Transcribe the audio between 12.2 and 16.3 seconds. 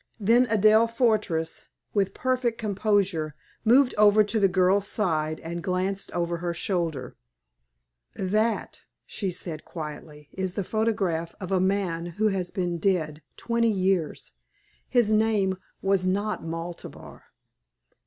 has been dead twenty years. His name was